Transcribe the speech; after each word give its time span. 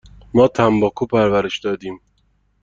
ما 0.33 0.45
تنباکو 0.55 1.03
پرورش 1.11 1.57
دادیم. 1.63 1.97